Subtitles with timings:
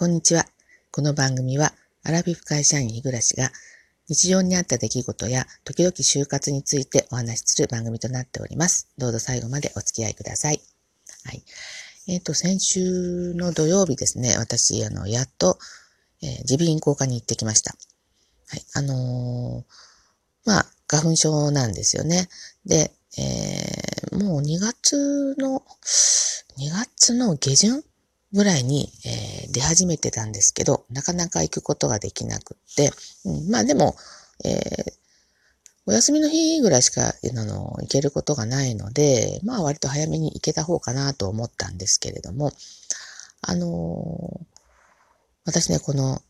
[0.00, 0.46] こんにちは。
[0.90, 1.74] この番組は、
[2.04, 3.50] アラビフ会社員日暮らしが、
[4.08, 8.88] 日常にあった出来事や、時々就活についてお話しする番組となっております。
[8.96, 10.62] どうぞ最後までお付き合いください。
[11.26, 11.44] はい。
[12.08, 15.58] えっ、ー、と、先週の土曜日ですね、私、あの、やっと、
[16.22, 17.74] えー、耳鼻咽喉科に行ってきました。
[18.48, 18.64] はい。
[18.72, 22.30] あのー、まあ、花粉症なんですよね。
[22.64, 25.62] で、えー、もう2月の、
[26.56, 27.84] 2月の下旬
[28.32, 32.90] ぐらいに、えー、出始めてたんですけど、なかなか行くことができなくって、
[33.24, 33.96] うん、まあでも、
[34.44, 34.92] えー、
[35.86, 42.52] お休みの日ぐらいしか、あの、行けることがないので、まあ割と早めに行けた方かなと思ったんですけれども、
[43.42, 44.46] あのー、
[45.44, 46.22] 私ね、この、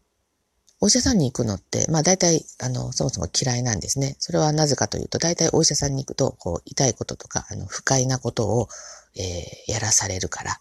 [0.83, 4.17] お医者さんに行くのって、まあ大体、あの、そもそも嫌いなんですね。
[4.19, 8.69] それはなぜかというと、大体お医者さんに行くと、こう、痛いこととか、あの、不快なことを、
[9.15, 10.59] えー、やらされるから、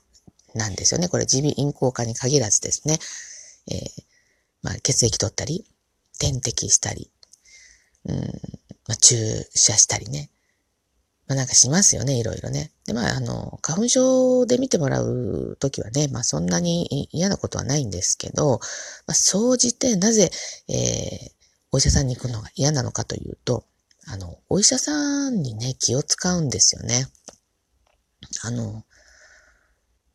[0.59, 1.07] なんですよね。
[1.07, 2.99] これ、耳鼻咽喉科に限らずですね。
[3.71, 4.03] えー、
[4.61, 5.65] まあ、血液取ったり、
[6.19, 7.09] 点滴したり、
[8.05, 8.15] うん、
[8.87, 9.15] まあ、注
[9.55, 10.29] 射したりね。
[11.27, 12.71] まあ、なんかしますよね、いろいろね。
[12.85, 18.59] で、まあ、あの、花粉症で見てもらうときはね、まあ、そんなに嫌なことはないんですけど、
[19.07, 20.29] まあ、総じてなぜ、
[20.67, 21.31] えー、
[21.71, 23.63] お医者さんに行くのが嫌なのかというと、
[24.07, 27.07] あの、お医者さんにね、気を使うんですよね。
[28.41, 28.83] あの、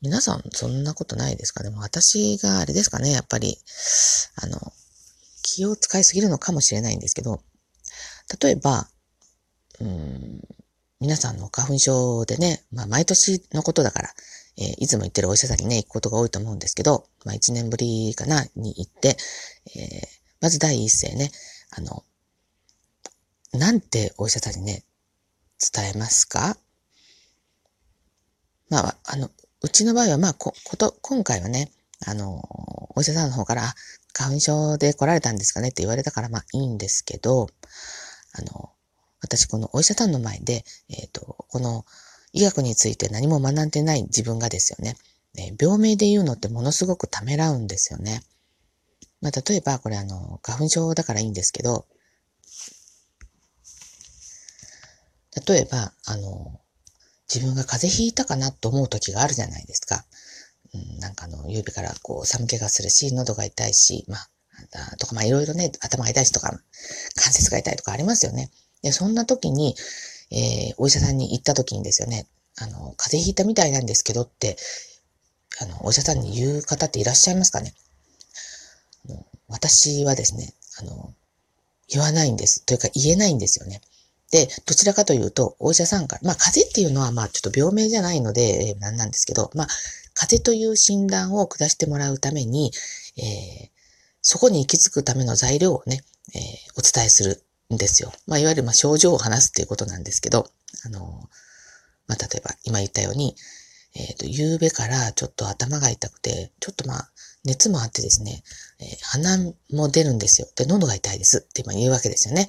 [0.05, 1.63] 皆さんそんなことないですか？
[1.63, 3.57] でも私があれですかね、やっぱり、
[4.37, 4.61] あの、
[5.43, 7.41] 気を使いすぎるのかもしれないんですけど、
[8.39, 8.87] 例えば、
[9.81, 10.43] うん、
[11.01, 14.11] 皆さんの花粉症でね、まあ毎年のことだから、
[14.59, 19.17] えー、いつも行ってるお医者さんにね、行くことが多いと思うんですけど、まあ一年ぶりかな、に行って、
[19.75, 20.07] えー、
[20.43, 21.31] まず第一声ね、
[21.71, 22.05] あの、
[23.55, 24.85] なんてお医者さんにね、
[25.73, 26.59] 伝えますか？
[28.69, 29.31] まあ、あの、
[29.65, 31.71] うちの場合は、まあ、こ、こと、今回はね、
[32.05, 32.43] あの、
[32.95, 33.75] お医者さんの方から、
[34.13, 37.49] 花粉症で来られたんですかねって言われたから、まあいいんですけど、
[38.35, 38.71] あの、
[39.23, 41.87] 私このお医者さんの前で、えっ、ー、と、この
[42.35, 44.99] 医学について何も学んでない自分がですよね、
[45.39, 48.23] え病名で言うのってものすごくためらうんですよね。
[49.23, 51.87] まあ例えば、これあの、花粉症だからいいんですけど、
[55.49, 56.61] 例えば、あの、
[57.35, 60.05] 自分が風邪ひいたかなと思う時があるじゃないですか。
[60.75, 66.51] うん、なんかあの、指からこう寒気がするし、喉が痛いし、まあ、とかまあいろいろね、頭が痛いしとか、
[67.17, 68.51] 関節が痛いとかありますよね。
[68.83, 69.75] で、そんな時に、
[70.31, 74.57] えー、お医者さんに行った時にですよね、あの、風邪ひいたみたいなんですけどって、
[75.61, 77.75] あの、お医者さんに言う方っていらっしゃいますかね
[79.49, 81.15] 私はですね、あの、
[81.89, 82.65] 言わないんです。
[82.65, 83.81] というか言えないんですよね。
[84.31, 89.67] で、どちらかというと、お医者さんから、まあ、風邪っていうのは、まあ、ちょっと病名じゃないので、えー、なんなんですけど、まあ、
[90.15, 92.73] 風邪という診断を下してもらうために、
[93.17, 93.71] えー、
[94.23, 96.01] そこに行き着くための材料をね、
[96.35, 96.43] えー、
[96.77, 98.13] お伝えするんですよ。
[98.27, 100.49] まあ、いわゆる、まあ、症状を話すっていうことなんですけど、
[100.85, 101.29] あの、
[102.07, 103.37] まあ、例えば、今言ったように、
[103.95, 107.11] えっ、ー、と、夕べからちょっと頭が痛くて、ちょっとまあ、
[107.45, 108.43] 熱もあってですね、
[108.81, 110.49] えー、鼻も出るんですよ。
[110.57, 112.49] で、喉が痛いですって今言うわけですよね。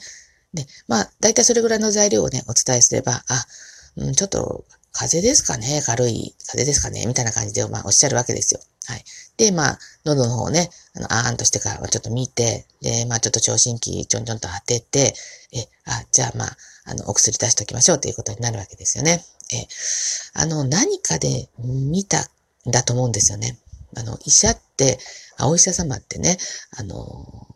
[0.56, 3.46] で、まあ、大体それぐらいの材料をね、お伝えすれば、あ、
[3.98, 4.66] うん、ちょっと、
[4.98, 8.62] 風邪ですかね軽い風邪ですかねみたいな感じで、まあ、おっしゃるわけですよ。
[8.88, 9.04] はい。
[9.36, 15.14] で、まあ、喉の方ね、あの、あーんとしてからちょっと見て、で、まあ、ちょっと聴診器ちょんちょんと当てて、
[15.52, 19.26] え、あ、じゃあまあ、あの、お薬出しておきましょうということになるわけですよね。
[19.54, 19.68] え、
[20.34, 23.60] あの、何かで見たんだと思うんですよね。
[23.98, 25.00] あの、医者って、
[25.38, 26.38] あ、お医者様ってね、
[26.78, 27.48] あの、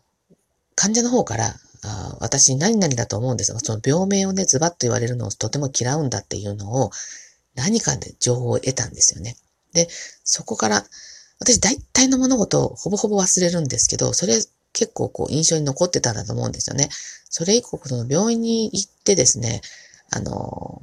[0.74, 6.90] 患者の方から、あ私何々だと思うんですが、その病名をね、ズバッと言われるのをとても嫌うんだっていうのを
[7.54, 9.36] 何かで情報を得たんですよね。
[9.72, 9.88] で、
[10.24, 10.84] そこから、
[11.38, 14.34] 私大体の物事をほぼほぼ忘れるんですけど、それ
[14.72, 16.90] 結構こう印象に残ってたんだと思うんですよね。
[17.30, 19.62] それ以降、その病院に行ってですね、
[20.10, 20.82] あの、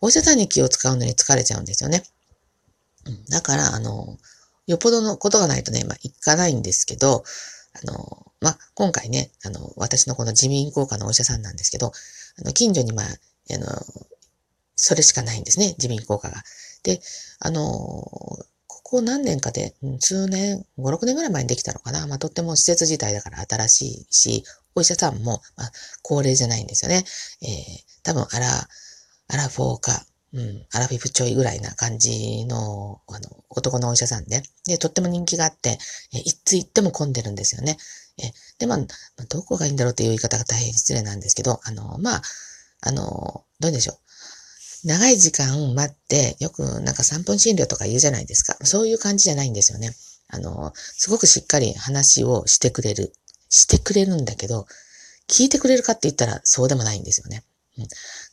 [0.00, 2.02] お医者さんに気を使うのに疲れちゃうんですよね。
[3.30, 4.18] だから、あの、
[4.66, 7.24] よっぽどのことがないとね、まあ、行かないんですけど、
[7.82, 11.92] あの、まあ、今回ね、あの、私のこの自民効果のお医者さんなんですけど、
[12.38, 13.66] あの、近所にまあ、あの、
[14.76, 16.42] それしかないんですね、自民効果が。
[16.82, 17.00] で、
[17.40, 22.06] あの、ここ何年かで、数年、5、6年ぐらい前にできたのかな。
[22.06, 24.44] まあ、とっても施設自体だから新しいし、
[24.74, 27.02] お医者さんも、まあ、高齢じゃないんですよね。
[27.40, 28.68] えー、多分、アラ、
[29.28, 30.04] アラフォーか、
[30.34, 35.78] うん、アラフィフちょいぐらいな感じの、あの、男のお医者さんで、で、とっても人気があって、
[36.12, 37.78] えいつ行っても混んでるんですよね。
[38.18, 38.78] えで、まあ、
[39.28, 42.22] どこがいいんだろうっていう言い方が大変失礼なんですけど、あの、まあ、
[42.80, 43.98] あの、どうでしょう。
[44.86, 48.56] 長い時間待って、よくなんか3分診療とか言うじゃないですか。
[48.64, 49.90] そういう感じじゃないんですよね。
[50.28, 53.12] あの、すごくしっかり話をしてくれる。
[53.48, 54.66] してくれるんだけど、
[55.28, 57.44] 聞いてくれるかって言ったらそうでもないんですよね。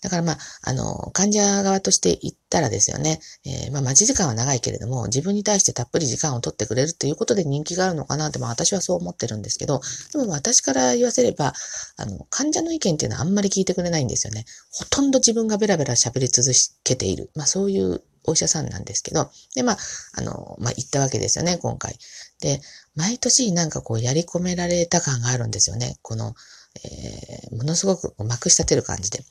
[0.02, 11.54] だからまあ、あの、患者側として言ったらですよね、えー、まあ待ち時間は長いけれども、自分に対してたっぷり時間を取ってくれるということで人気があるのかなって、まあ私はそう思ってるんですけど、でも私から言わせれば、
[11.98, 14.46] あの、患者の意見っていうのはあんまり聞いてくれないんですよね。
[14.72, 16.52] ほとんど自分がベラベラ喋り続
[16.84, 17.32] けている。
[17.36, 19.78] まあそういうお医者さんなんですけど、で、まあ、
[20.18, 21.98] あの、まあ言ったわけですよね、今回。
[22.42, 22.62] で、
[22.96, 25.98] 毎年なんかこうやり込められた感があるんですよね。
[26.02, 26.36] この、
[26.84, 29.24] えー、ものすごくまくし立てる感じで。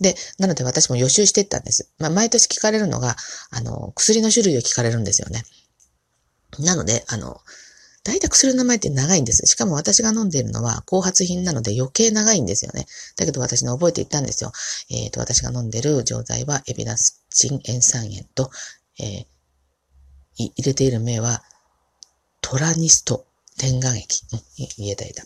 [0.00, 1.90] で、なので私も予習していったんです。
[1.98, 3.16] まあ、毎年聞かれるのが、
[3.50, 5.44] あの、薬の種類を聞かれるんですよね。
[6.58, 7.40] なので、あの、
[8.04, 9.46] 大体薬の名前って長いんです。
[9.46, 12.86] しかも私が飲んでいるのは後発品なので余計長いんですよね。
[13.16, 14.52] だけど私ね、覚えていったんですよ。
[14.90, 18.50] えっ、ー、と、私が飲んでる錠剤はエビナスチン塩酸塩と、
[19.00, 19.26] えー、
[20.36, 21.42] 入れている名は
[22.42, 23.26] トラニスト
[23.56, 24.22] 点眼液。
[24.32, 24.40] うん、
[24.76, 25.24] 言えた言えた。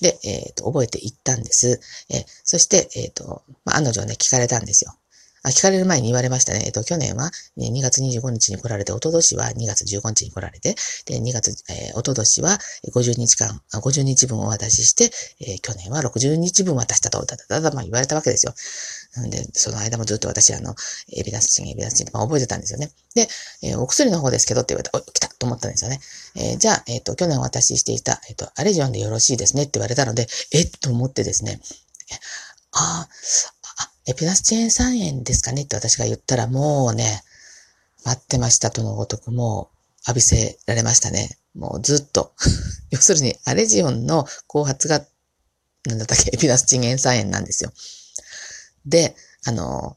[0.00, 1.80] で、えっ、ー、と、覚えていったんです。
[2.10, 4.94] えー、そして、えっ、ー、と、まあ、案の定ね、聞かれたんですよ。
[5.44, 6.62] あ、聞かれる前に言われましたね。
[6.64, 10.74] えっ、と、去年は、ね、2月25日に来られて、おととしは2月15日に来られて、
[11.04, 12.58] で、2月、えー、おととしは
[12.92, 15.10] 50日間、50日分お渡しして、
[15.40, 18.54] えー、去年は60日分渡したと、だだだだ、まあ言われたわけですよ。
[19.26, 20.74] んで、その間もずっと私、あの、
[21.12, 22.90] エビダスチン、エビダスチン、まあ、覚えてたんですよね。
[23.14, 23.28] で、
[23.62, 26.00] えー、お薬の方ですけどって言われた、お、来たと思ったんですよね。
[26.36, 31.60] えー、じゃあ、えっ、と、去年お渡ししていた、えっ、と、アレジオンでよろしいですねって言われたので、えっと思ってですね、
[32.72, 33.08] あ、
[34.06, 37.22] エピナスチェーン3円ですかねって私が言ったら、もうね、
[38.04, 39.78] 待ってましたとのごとく、もう
[40.08, 41.38] 浴びせられましたね。
[41.54, 42.34] もうずっと。
[42.90, 45.06] 要するに、アレジオンの後発が、
[45.86, 47.72] なんだったっけ、エピナスチン塩酸塩なんですよ。
[48.84, 49.16] で、
[49.46, 49.96] あの、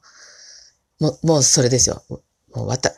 [1.00, 2.04] もう、もうそれですよ。
[2.10, 2.94] もうわた、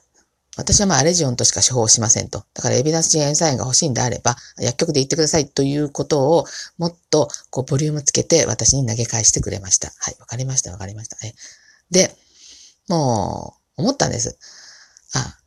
[0.59, 2.43] 私はまあアレジオンとしか処方しませんと。
[2.53, 6.45] だからエビダンスチ塩酸塩が欲しいんであれば、薬局で言ってくださいということを、
[6.77, 9.91] もっとこうボリュームつけて私に投げ返してくれました。
[9.97, 11.17] はい、わかりました、わかりました。
[11.91, 12.15] で、
[12.87, 14.37] もう、思ったんです。
[15.15, 15.37] あ、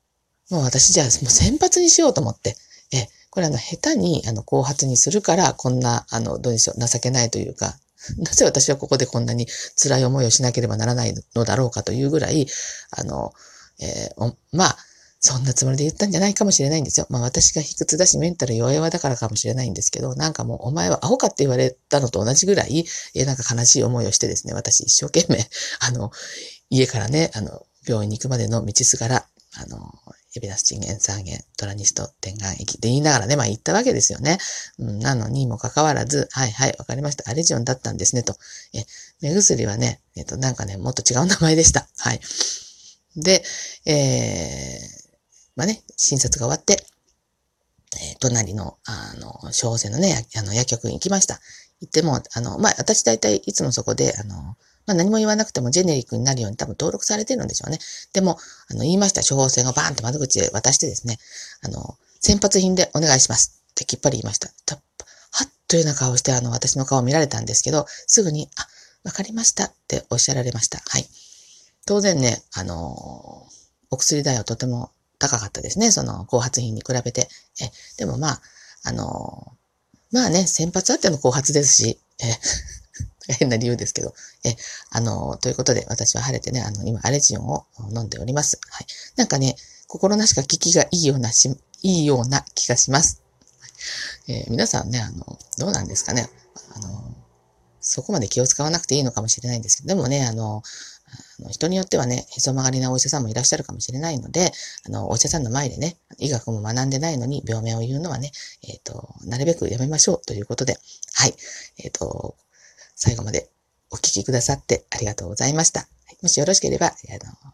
[0.50, 2.56] もう私じゃあもう先発にしようと思って。
[2.92, 7.78] え、これあの、下手にあの、後発にするから、こんな、あの、どうでしょう、情けないというか、
[8.18, 12.46] なぜ私はここでこんなに辛い思いをしなければならないのだろうかというぐらい、
[12.90, 13.32] あの、
[13.78, 14.78] えー、まあ、
[15.24, 17.06] そんなつもりで言ったんじゃないかもしれないんですよ。
[17.08, 22.84] まあ私が卑屈だしメンタル弱々だからかもしれないんですけど、なんかもうお前はアホかって言われたのと同じぐらい、
[23.14, 25.48] えなんか悲しい思いをしてですね、私一生懸命、
[25.78, 26.10] あの、
[26.70, 29.78] 家からね、あの、病院に行くまでの道すがら、あの、
[30.34, 34.38] エビダスチンゲン酸塩、トラニスト、点眼液って言いながらね、まあ言ったわけですよね。
[34.78, 37.30] うん、なのにもかかわらず、はいはい、わかりました。
[37.30, 38.34] アレジオンだったんですね、と。
[38.74, 38.84] え、
[39.20, 41.86] 目薬はね、えっ、と、なんかね、もっと違う名前でした。
[41.98, 42.20] はい。
[43.14, 43.44] で、
[43.84, 45.01] えー、
[45.56, 46.84] まあね、診察が終わって、
[48.00, 51.40] えー、隣の、あの、処方箋のね、あの、薬局に行きました。
[51.80, 54.56] 行っても、あの、まあ、私大体いつもそこで、あの、
[54.86, 57.78] まあ、何も言わなくてもジェネリックになるように多分登録されてるんでしょうね。
[58.12, 58.38] でも、
[58.68, 61.18] あの、言いました処方箋をバーンと窓口で渡してですね、
[61.62, 64.48] あの、先発品でお願いしますってきっぱり言いました。
[64.48, 68.66] はっというような顔して、あの、私の顔を見られたんですけど、すぐに、あ、
[69.04, 70.78] わかりましたっておっしゃられました。
[70.88, 71.06] はい。
[71.86, 73.48] 当然ね、あの、
[73.90, 75.92] お薬代はとても高かったですね。
[75.92, 77.28] その後発品に比べて。
[77.60, 78.40] え、でもまあ、
[78.82, 79.52] あの、
[80.10, 82.38] まあね、先発あっての後発ですし、え、
[83.38, 84.56] 変な理由ですけど、え、
[84.90, 88.58] あの、ということで私は晴れてね、あの、今、アレジオンを飲んでおります。
[88.68, 88.86] はい。
[89.14, 89.56] なんかね、
[89.86, 93.22] 心なしか聞きがいいようなし、いいような気がします。
[94.26, 96.28] えー、皆さんね、あの、どうなんですかね。
[96.74, 97.14] あの、
[97.80, 100.62] そこまで気を使わなくていいのかもしれないんですけど、でもね、あの、
[101.40, 104.52] あの人によってはね、へそ曲がりなお医者さんもいらっしゃるかもしれないので、
[104.86, 110.78] あの、お医者さんの前でね、医学も学んでないのに病名を言うのはね、えっ、ー、と、なるべくやめましょうということで、
[111.14, 111.34] はい。
[111.78, 112.36] えっ、ー、と、
[112.94, 113.50] 最後まで
[113.90, 115.86] お聞きくださってありがとうございました。
[116.22, 116.94] もしよろしければ、あの、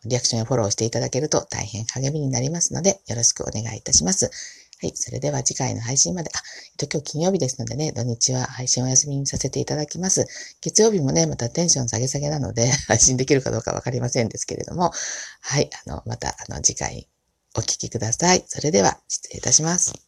[0.04, 4.30] リアクションやフォローしていただけると大変励みになりますので、よろしくお願いいたします。
[4.80, 4.92] はい。
[4.94, 6.30] それでは次回の配信まで。
[6.32, 6.38] あ、
[6.70, 10.26] えっと、今日金曜日ですのでね、土日は配信お休みにさせていただきます。
[10.60, 14.92] 月曜日もね、またテンション下げ下げなので、 配信できるかどうかわかりませんですけれども、
[15.40, 15.68] はい。
[15.84, 17.08] あの、また、あの、次回
[17.56, 18.44] お聞きください。
[18.46, 20.07] それでは、失礼いたします。